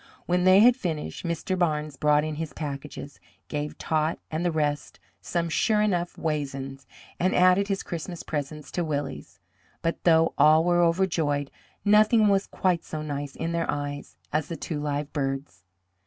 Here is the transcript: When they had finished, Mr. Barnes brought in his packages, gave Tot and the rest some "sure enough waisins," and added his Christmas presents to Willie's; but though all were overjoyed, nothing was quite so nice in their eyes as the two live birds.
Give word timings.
When 0.25 0.45
they 0.45 0.61
had 0.61 0.75
finished, 0.75 1.23
Mr. 1.27 1.55
Barnes 1.55 1.95
brought 1.95 2.23
in 2.23 2.37
his 2.37 2.53
packages, 2.53 3.19
gave 3.49 3.77
Tot 3.77 4.17
and 4.31 4.43
the 4.43 4.51
rest 4.51 4.99
some 5.21 5.47
"sure 5.47 5.79
enough 5.83 6.15
waisins," 6.17 6.87
and 7.19 7.35
added 7.35 7.67
his 7.67 7.83
Christmas 7.83 8.23
presents 8.23 8.71
to 8.71 8.83
Willie's; 8.83 9.39
but 9.83 10.03
though 10.03 10.33
all 10.39 10.63
were 10.63 10.81
overjoyed, 10.81 11.51
nothing 11.85 12.29
was 12.29 12.47
quite 12.47 12.83
so 12.83 13.03
nice 13.03 13.35
in 13.35 13.51
their 13.51 13.69
eyes 13.69 14.15
as 14.33 14.47
the 14.47 14.57
two 14.57 14.79
live 14.79 15.13
birds. 15.13 15.63